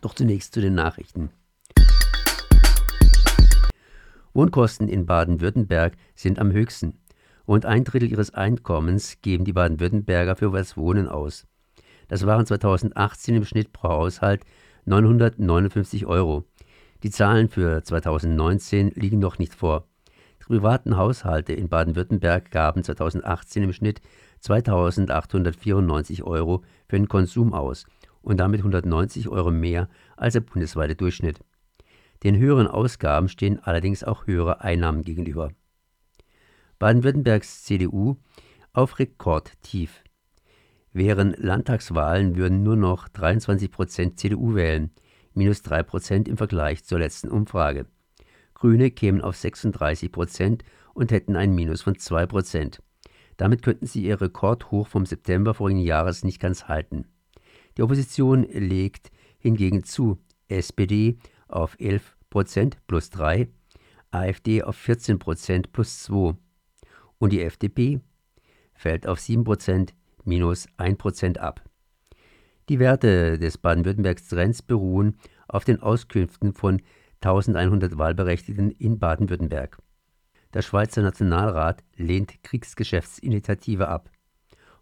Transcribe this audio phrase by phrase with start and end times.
[0.00, 1.30] Doch zunächst zu den Nachrichten.
[4.32, 6.98] Wohnkosten in Baden-Württemberg sind am höchsten.
[7.46, 11.46] Rund ein Drittel ihres Einkommens geben die Baden-Württemberger für das Wohnen aus.
[12.08, 14.44] Das waren 2018 im Schnitt pro Haushalt
[14.84, 16.44] 959 Euro.
[17.02, 19.86] Die Zahlen für 2019 liegen noch nicht vor.
[20.40, 24.00] Die privaten Haushalte in Baden-Württemberg gaben 2018 im Schnitt
[24.42, 27.86] 2.894 Euro für den Konsum aus
[28.22, 31.40] und damit 190 Euro mehr als der bundesweite Durchschnitt.
[32.22, 35.52] Den höheren Ausgaben stehen allerdings auch höhere Einnahmen gegenüber.
[36.78, 38.16] Baden-Württembergs CDU
[38.72, 40.04] auf Rekordtief.
[40.92, 44.90] Während Landtagswahlen würden nur noch 23 Prozent CDU wählen,
[45.34, 47.86] minus 3 Prozent im Vergleich zur letzten Umfrage.
[48.54, 52.82] Grüne kämen auf 36 Prozent und hätten ein Minus von 2 Prozent.
[53.36, 57.06] Damit könnten sie ihr Rekordhoch vom September vorigen Jahres nicht ganz halten.
[57.76, 60.18] Die Opposition legt hingegen zu.
[60.48, 63.48] SPD auf 11 Prozent plus 3,
[64.10, 66.34] AfD auf 14 Prozent plus 2
[67.18, 68.00] und die FDP
[68.74, 71.62] fällt auf 7 Prozent minus 1 Prozent ab.
[72.68, 75.18] Die Werte des Baden-Württembergs Trends beruhen
[75.48, 76.80] auf den Auskünften von
[77.20, 79.78] 1100 Wahlberechtigten in Baden-Württemberg.
[80.54, 84.10] Der Schweizer Nationalrat lehnt Kriegsgeschäftsinitiative ab.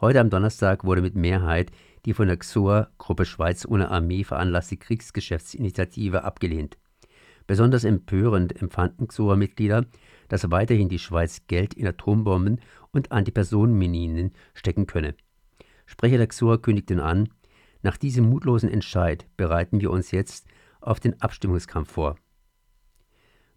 [0.00, 1.70] Heute am Donnerstag wurde mit Mehrheit
[2.04, 6.76] die von der XOR Gruppe Schweiz ohne Armee veranlasste Kriegsgeschäftsinitiative abgelehnt.
[7.46, 9.86] Besonders empörend empfanden XOR-Mitglieder,
[10.28, 12.60] dass weiterhin die Schweiz Geld in Atombomben
[12.92, 15.14] und Antipersonenminen stecken könne.
[15.86, 17.28] Sprecher der XOR kündigten an,
[17.82, 20.46] nach diesem mutlosen Entscheid bereiten wir uns jetzt
[20.80, 22.16] auf den Abstimmungskampf vor.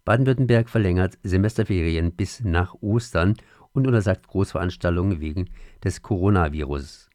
[0.04, 3.34] Baden-Württemberg verlängert Semesterferien bis nach Ostern
[3.72, 5.50] und untersagt Großveranstaltungen wegen
[5.82, 7.07] des Coronavirus.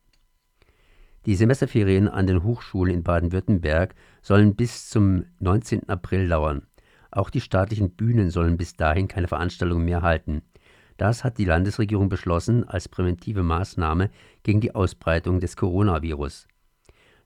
[1.25, 5.87] Die Semesterferien an den Hochschulen in Baden-Württemberg sollen bis zum 19.
[5.89, 6.67] April dauern.
[7.11, 10.41] Auch die staatlichen Bühnen sollen bis dahin keine Veranstaltungen mehr halten.
[10.97, 14.09] Das hat die Landesregierung beschlossen als präventive Maßnahme
[14.43, 16.47] gegen die Ausbreitung des Coronavirus.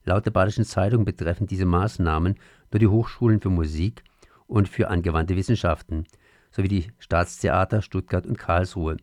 [0.04, 2.36] Laut der Badischen Zeitung betreffen diese Maßnahmen
[2.72, 4.04] nur die Hochschulen für Musik,
[4.48, 6.06] und für angewandte Wissenschaften
[6.52, 8.98] sowie die Staatstheater Stuttgart und Karlsruhe.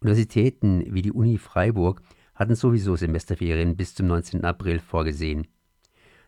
[0.00, 2.00] Universitäten wie die Uni Freiburg
[2.36, 4.44] hatten sowieso Semesterferien bis zum 19.
[4.44, 5.48] April vorgesehen.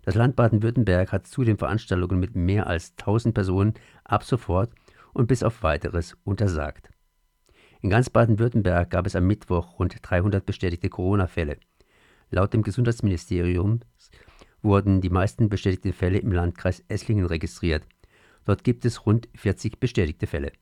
[0.03, 3.75] Das Land Baden-Württemberg hat zudem Veranstaltungen mit mehr als 1000 Personen
[4.05, 4.73] ab sofort
[5.13, 6.89] und bis auf weiteres untersagt.
[7.83, 11.59] In ganz Baden-Württemberg gab es am Mittwoch rund 300 bestätigte Corona-Fälle.
[12.31, 13.81] Laut dem Gesundheitsministerium
[14.63, 17.85] wurden die meisten bestätigten Fälle im Landkreis Esslingen registriert.
[18.45, 20.53] Dort gibt es rund 40 bestätigte Fälle